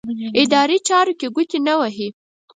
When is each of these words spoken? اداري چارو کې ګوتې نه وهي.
اداري 0.41 0.77
چارو 0.87 1.13
کې 1.19 1.27
ګوتې 1.35 1.57
نه 1.67 1.73
وهي. 1.79 2.07